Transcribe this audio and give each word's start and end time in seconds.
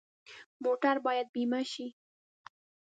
موټر 0.63 0.95
باید 1.05 1.27
بیمه 1.33 1.61
شي. 1.71 1.87